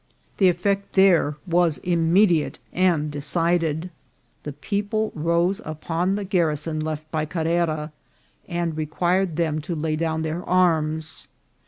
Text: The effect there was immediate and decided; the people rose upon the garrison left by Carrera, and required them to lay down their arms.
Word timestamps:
The 0.37 0.49
effect 0.49 0.93
there 0.93 1.35
was 1.45 1.77
immediate 1.77 2.57
and 2.73 3.11
decided; 3.11 3.91
the 4.41 4.51
people 4.53 5.11
rose 5.13 5.61
upon 5.63 6.15
the 6.15 6.23
garrison 6.25 6.79
left 6.79 7.11
by 7.11 7.25
Carrera, 7.27 7.91
and 8.47 8.75
required 8.75 9.35
them 9.35 9.61
to 9.61 9.75
lay 9.75 9.95
down 9.95 10.23
their 10.23 10.43
arms. 10.43 11.27